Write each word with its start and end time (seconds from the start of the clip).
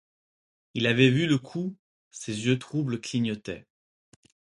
Il 0.73 0.87
avait 0.87 1.11
vu 1.11 1.27
le 1.27 1.37
coup, 1.37 1.75
ses 2.09 2.47
yeux 2.47 2.57
troubles 2.57 2.99
clignotaient. 2.99 3.67